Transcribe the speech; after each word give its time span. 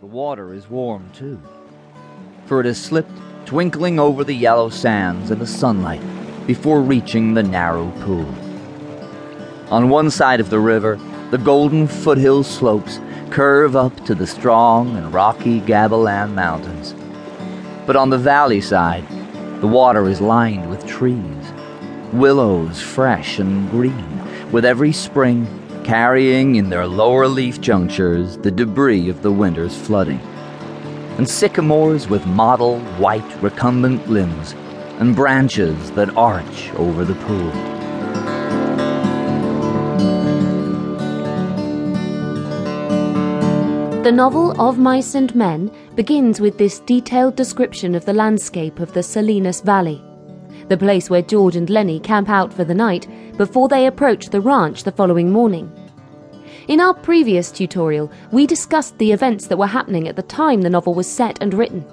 The 0.00 0.06
water 0.06 0.52
is 0.52 0.68
warm 0.68 1.10
too, 1.14 1.40
for 2.44 2.60
it 2.60 2.66
has 2.66 2.76
slipped 2.76 3.18
twinkling 3.46 3.98
over 3.98 4.24
the 4.24 4.34
yellow 4.34 4.68
sands 4.68 5.30
in 5.30 5.38
the 5.38 5.46
sunlight 5.46 6.02
before 6.46 6.82
reaching 6.82 7.32
the 7.32 7.42
narrow 7.42 7.90
pool. 8.02 8.28
On 9.70 9.88
one 9.88 10.10
side 10.10 10.38
of 10.38 10.50
the 10.50 10.60
river, 10.60 11.00
the 11.30 11.38
golden 11.38 11.86
foothill 11.86 12.44
slopes 12.44 13.00
curve 13.30 13.74
up 13.74 14.04
to 14.04 14.14
the 14.14 14.26
strong 14.26 14.94
and 14.98 15.14
rocky 15.14 15.62
Gabilan 15.62 16.34
Mountains. 16.34 16.94
But 17.86 17.96
on 17.96 18.10
the 18.10 18.18
valley 18.18 18.60
side, 18.60 19.08
the 19.62 19.66
water 19.66 20.06
is 20.10 20.20
lined 20.20 20.68
with 20.68 20.86
trees, 20.86 21.52
willows 22.12 22.82
fresh 22.82 23.38
and 23.38 23.70
green, 23.70 24.52
with 24.52 24.66
every 24.66 24.92
spring 24.92 25.46
carrying 25.86 26.56
in 26.56 26.68
their 26.68 26.84
lower 26.84 27.28
leaf 27.28 27.60
junctures 27.60 28.36
the 28.38 28.50
debris 28.50 29.08
of 29.08 29.22
the 29.22 29.30
winter's 29.30 29.76
flooding, 29.76 30.18
and 31.16 31.28
sycamores 31.28 32.08
with 32.08 32.26
mottled 32.26 32.82
white 32.98 33.40
recumbent 33.40 34.10
limbs 34.10 34.52
and 34.98 35.14
branches 35.14 35.92
that 35.92 36.10
arch 36.16 36.72
over 36.74 37.04
the 37.04 37.14
pool. 37.14 37.52
The 44.02 44.10
novel 44.10 44.60
Of 44.60 44.78
Mice 44.78 45.14
and 45.14 45.32
Men 45.36 45.70
begins 45.94 46.40
with 46.40 46.58
this 46.58 46.80
detailed 46.80 47.36
description 47.36 47.94
of 47.94 48.04
the 48.04 48.12
landscape 48.12 48.80
of 48.80 48.92
the 48.92 49.04
Salinas 49.04 49.60
Valley, 49.60 50.02
the 50.66 50.76
place 50.76 51.08
where 51.08 51.22
George 51.22 51.54
and 51.54 51.70
Lennie 51.70 52.00
camp 52.00 52.28
out 52.28 52.52
for 52.52 52.64
the 52.64 52.74
night 52.74 53.06
before 53.36 53.68
they 53.68 53.86
approach 53.86 54.30
the 54.30 54.40
ranch 54.40 54.84
the 54.84 54.92
following 54.92 55.30
morning. 55.30 55.70
In 56.68 56.80
our 56.80 56.94
previous 56.94 57.50
tutorial, 57.50 58.10
we 58.32 58.46
discussed 58.46 58.98
the 58.98 59.12
events 59.12 59.46
that 59.46 59.56
were 59.56 59.66
happening 59.66 60.08
at 60.08 60.16
the 60.16 60.22
time 60.22 60.62
the 60.62 60.70
novel 60.70 60.94
was 60.94 61.10
set 61.10 61.40
and 61.40 61.54
written. 61.54 61.84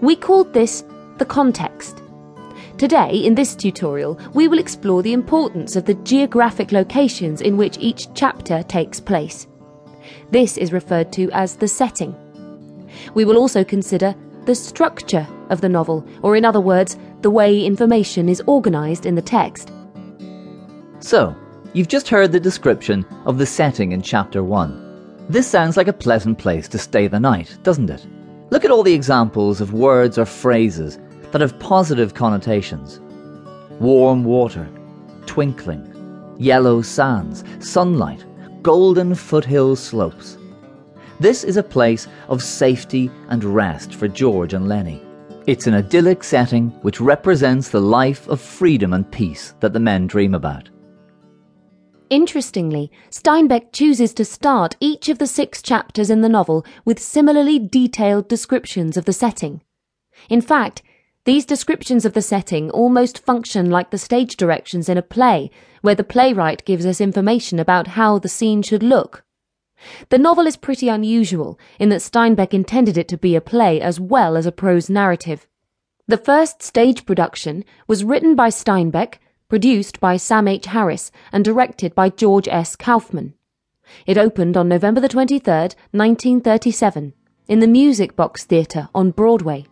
We 0.00 0.16
called 0.16 0.52
this 0.52 0.84
the 1.18 1.24
context. 1.24 2.02
Today, 2.78 3.16
in 3.16 3.34
this 3.34 3.54
tutorial, 3.54 4.20
we 4.34 4.48
will 4.48 4.58
explore 4.58 5.02
the 5.02 5.12
importance 5.12 5.76
of 5.76 5.84
the 5.84 5.94
geographic 5.94 6.72
locations 6.72 7.40
in 7.40 7.56
which 7.56 7.78
each 7.78 8.12
chapter 8.14 8.62
takes 8.64 9.00
place. 9.00 9.46
This 10.30 10.56
is 10.56 10.72
referred 10.72 11.12
to 11.12 11.30
as 11.30 11.56
the 11.56 11.68
setting. 11.68 12.14
We 13.14 13.24
will 13.24 13.38
also 13.38 13.64
consider 13.64 14.14
the 14.44 14.54
structure 14.54 15.26
of 15.48 15.60
the 15.60 15.68
novel, 15.68 16.06
or 16.22 16.36
in 16.36 16.44
other 16.44 16.60
words, 16.60 16.98
the 17.22 17.30
way 17.30 17.64
information 17.64 18.28
is 18.28 18.42
organised 18.46 19.06
in 19.06 19.14
the 19.14 19.22
text. 19.22 19.72
So, 21.06 21.36
you've 21.72 21.86
just 21.86 22.08
heard 22.08 22.32
the 22.32 22.40
description 22.40 23.06
of 23.26 23.38
the 23.38 23.46
setting 23.46 23.92
in 23.92 24.02
Chapter 24.02 24.42
1. 24.42 25.28
This 25.28 25.46
sounds 25.46 25.76
like 25.76 25.86
a 25.86 25.92
pleasant 25.92 26.36
place 26.36 26.66
to 26.66 26.80
stay 26.80 27.06
the 27.06 27.20
night, 27.20 27.56
doesn't 27.62 27.90
it? 27.90 28.04
Look 28.50 28.64
at 28.64 28.72
all 28.72 28.82
the 28.82 28.92
examples 28.92 29.60
of 29.60 29.72
words 29.72 30.18
or 30.18 30.24
phrases 30.24 30.98
that 31.30 31.40
have 31.40 31.60
positive 31.60 32.14
connotations 32.14 32.98
warm 33.78 34.24
water, 34.24 34.68
twinkling, 35.26 35.86
yellow 36.38 36.82
sands, 36.82 37.44
sunlight, 37.60 38.24
golden 38.62 39.14
foothill 39.14 39.76
slopes. 39.76 40.36
This 41.20 41.44
is 41.44 41.56
a 41.56 41.62
place 41.62 42.08
of 42.28 42.42
safety 42.42 43.12
and 43.28 43.44
rest 43.44 43.94
for 43.94 44.08
George 44.08 44.54
and 44.54 44.68
Lennie. 44.68 45.06
It's 45.46 45.68
an 45.68 45.74
idyllic 45.74 46.24
setting 46.24 46.70
which 46.82 47.00
represents 47.00 47.68
the 47.68 47.80
life 47.80 48.26
of 48.26 48.40
freedom 48.40 48.92
and 48.92 49.08
peace 49.12 49.54
that 49.60 49.72
the 49.72 49.78
men 49.78 50.08
dream 50.08 50.34
about. 50.34 50.68
Interestingly, 52.08 52.92
Steinbeck 53.10 53.72
chooses 53.72 54.14
to 54.14 54.24
start 54.24 54.76
each 54.78 55.08
of 55.08 55.18
the 55.18 55.26
six 55.26 55.60
chapters 55.60 56.08
in 56.08 56.20
the 56.20 56.28
novel 56.28 56.64
with 56.84 57.00
similarly 57.00 57.58
detailed 57.58 58.28
descriptions 58.28 58.96
of 58.96 59.06
the 59.06 59.12
setting. 59.12 59.62
In 60.28 60.40
fact, 60.40 60.82
these 61.24 61.44
descriptions 61.44 62.04
of 62.04 62.12
the 62.12 62.22
setting 62.22 62.70
almost 62.70 63.18
function 63.18 63.68
like 63.68 63.90
the 63.90 63.98
stage 63.98 64.36
directions 64.36 64.88
in 64.88 64.96
a 64.96 65.02
play, 65.02 65.50
where 65.82 65.96
the 65.96 66.04
playwright 66.04 66.64
gives 66.64 66.86
us 66.86 67.00
information 67.00 67.58
about 67.58 67.88
how 67.88 68.20
the 68.20 68.28
scene 68.28 68.62
should 68.62 68.84
look. 68.84 69.24
The 70.08 70.18
novel 70.18 70.46
is 70.46 70.56
pretty 70.56 70.88
unusual 70.88 71.58
in 71.80 71.88
that 71.88 72.00
Steinbeck 72.00 72.54
intended 72.54 72.96
it 72.96 73.08
to 73.08 73.18
be 73.18 73.34
a 73.34 73.40
play 73.40 73.80
as 73.80 73.98
well 73.98 74.36
as 74.36 74.46
a 74.46 74.52
prose 74.52 74.88
narrative. 74.88 75.48
The 76.06 76.16
first 76.16 76.62
stage 76.62 77.04
production 77.04 77.64
was 77.88 78.04
written 78.04 78.36
by 78.36 78.48
Steinbeck, 78.50 79.18
produced 79.48 80.00
by 80.00 80.16
Sam 80.16 80.48
H. 80.48 80.66
Harris, 80.66 81.10
and 81.32 81.44
directed 81.44 81.94
by 81.94 82.08
George 82.08 82.48
S. 82.48 82.74
Kaufman. 82.74 83.34
It 84.06 84.18
opened 84.18 84.56
on 84.56 84.68
November 84.68 85.00
the 85.00 85.08
23rd, 85.08 85.74
1937, 85.92 87.12
in 87.46 87.60
the 87.60 87.68
Music 87.68 88.16
Box 88.16 88.44
Theatre 88.44 88.88
on 88.94 89.12
Broadway. 89.12 89.66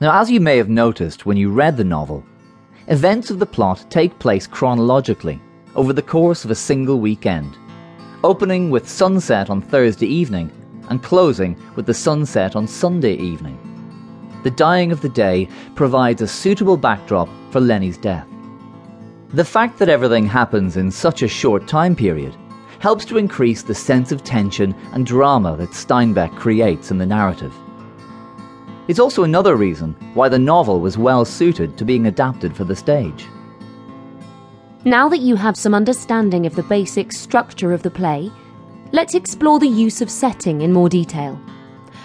Now, 0.00 0.20
as 0.20 0.30
you 0.30 0.40
may 0.40 0.56
have 0.56 0.68
noticed 0.68 1.26
when 1.26 1.36
you 1.36 1.50
read 1.50 1.76
the 1.76 1.84
novel, 1.84 2.24
events 2.88 3.30
of 3.30 3.38
the 3.38 3.46
plot 3.46 3.84
take 3.90 4.18
place 4.18 4.46
chronologically 4.46 5.40
over 5.74 5.92
the 5.92 6.02
course 6.02 6.44
of 6.44 6.50
a 6.50 6.54
single 6.54 7.00
weekend, 7.00 7.56
opening 8.24 8.70
with 8.70 8.88
sunset 8.88 9.50
on 9.50 9.60
Thursday 9.60 10.06
evening 10.06 10.50
and 10.88 11.02
closing 11.02 11.60
with 11.74 11.84
the 11.86 11.94
sunset 11.94 12.56
on 12.56 12.66
Sunday 12.66 13.14
evening. 13.14 13.58
The 14.46 14.52
dying 14.52 14.92
of 14.92 15.00
the 15.00 15.08
day 15.08 15.48
provides 15.74 16.22
a 16.22 16.28
suitable 16.28 16.76
backdrop 16.76 17.28
for 17.50 17.58
Lennie's 17.58 17.98
death. 17.98 18.28
The 19.30 19.44
fact 19.44 19.76
that 19.80 19.88
everything 19.88 20.24
happens 20.24 20.76
in 20.76 20.88
such 20.92 21.22
a 21.22 21.26
short 21.26 21.66
time 21.66 21.96
period 21.96 22.36
helps 22.78 23.04
to 23.06 23.18
increase 23.18 23.62
the 23.62 23.74
sense 23.74 24.12
of 24.12 24.22
tension 24.22 24.72
and 24.92 25.04
drama 25.04 25.56
that 25.56 25.70
Steinbeck 25.70 26.36
creates 26.36 26.92
in 26.92 26.98
the 26.98 27.04
narrative. 27.04 27.52
It's 28.86 29.00
also 29.00 29.24
another 29.24 29.56
reason 29.56 29.96
why 30.14 30.28
the 30.28 30.38
novel 30.38 30.78
was 30.78 30.96
well 30.96 31.24
suited 31.24 31.76
to 31.76 31.84
being 31.84 32.06
adapted 32.06 32.54
for 32.54 32.62
the 32.62 32.76
stage. 32.76 33.26
Now 34.84 35.08
that 35.08 35.22
you 35.22 35.34
have 35.34 35.56
some 35.56 35.74
understanding 35.74 36.46
of 36.46 36.54
the 36.54 36.62
basic 36.62 37.10
structure 37.10 37.72
of 37.72 37.82
the 37.82 37.90
play, 37.90 38.30
let's 38.92 39.16
explore 39.16 39.58
the 39.58 39.66
use 39.66 40.00
of 40.00 40.08
setting 40.08 40.60
in 40.60 40.72
more 40.72 40.88
detail. 40.88 41.36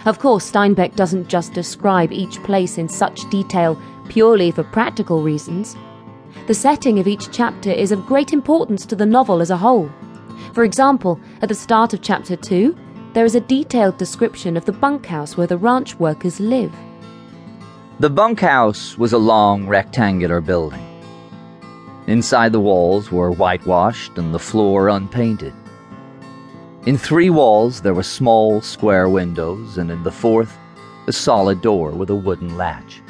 Of 0.06 0.18
course, 0.18 0.50
Steinbeck 0.50 0.96
doesn't 0.96 1.28
just 1.28 1.54
describe 1.54 2.12
each 2.12 2.42
place 2.44 2.78
in 2.78 2.90
such 2.90 3.30
detail 3.30 3.80
purely 4.10 4.50
for 4.50 4.64
practical 4.64 5.22
reasons. 5.22 5.76
The 6.48 6.56
setting 6.56 6.98
of 6.98 7.08
each 7.08 7.32
chapter 7.32 7.70
is 7.70 7.92
of 7.92 8.08
great 8.08 8.34
importance 8.34 8.86
to 8.88 8.96
the 8.96 9.06
novel 9.06 9.42
as 9.42 9.52
a 9.52 9.58
whole. 9.58 9.92
For 10.54 10.64
example, 10.64 11.20
at 11.42 11.50
the 11.50 11.56
start 11.56 11.94
of 11.94 12.02
chapter 12.02 12.36
2, 12.36 12.76
there 13.14 13.26
is 13.26 13.36
a 13.36 13.42
detailed 13.42 13.98
description 13.98 14.58
of 14.58 14.66
the 14.66 14.72
bunkhouse 14.72 15.38
where 15.38 15.48
the 15.48 15.58
ranch 15.58 16.00
workers 16.00 16.40
live. 16.40 16.74
The 18.00 18.10
bunkhouse 18.10 18.98
was 18.98 19.14
a 19.14 19.20
long 19.20 19.68
rectangular 19.68 20.42
building. 20.42 20.88
Inside 22.08 22.54
the 22.54 22.60
walls 22.60 23.12
were 23.12 23.32
whitewashed 23.32 24.18
and 24.18 24.34
the 24.34 24.40
floor 24.40 24.90
unpainted. 24.90 25.54
In 26.88 26.98
three 26.98 27.30
walls 27.30 27.82
there 27.82 27.94
were 27.94 28.02
small 28.02 28.60
square 28.60 29.08
windows, 29.08 29.78
and 29.78 29.92
in 29.92 30.02
the 30.02 30.12
fourth, 30.12 30.58
a 31.06 31.14
solid 31.14 31.62
door 31.62 31.92
with 31.92 32.10
a 32.10 32.16
wooden 32.16 32.58
latch. 32.58 33.04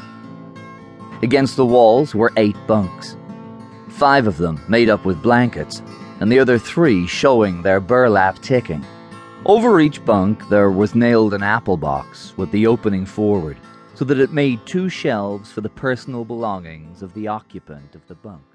Against 1.23 1.55
the 1.55 1.65
walls 1.65 2.13
were 2.13 2.33
eight 2.35 2.57
bunks, 2.67 3.15
five 3.87 4.27
of 4.27 4.37
them 4.37 4.59
made 4.67 4.89
up 4.89 5.05
with 5.05 5.23
blankets, 5.23 5.81
and 6.19 6.29
the 6.29 6.39
other 6.39 6.59
three 6.59 7.07
showing 7.07 7.61
their 7.61 7.79
burlap 7.79 8.39
ticking. 8.39 8.85
Over 9.45 9.79
each 9.79 10.03
bunk 10.03 10.49
there 10.49 10.69
was 10.69 10.93
nailed 10.93 11.33
an 11.33 11.41
apple 11.41 11.77
box 11.77 12.33
with 12.35 12.51
the 12.51 12.67
opening 12.67 13.05
forward, 13.05 13.55
so 13.95 14.03
that 14.03 14.19
it 14.19 14.33
made 14.33 14.65
two 14.65 14.89
shelves 14.89 15.49
for 15.49 15.61
the 15.61 15.69
personal 15.69 16.25
belongings 16.25 17.01
of 17.01 17.13
the 17.13 17.29
occupant 17.29 17.95
of 17.95 18.05
the 18.09 18.15
bunk. 18.15 18.50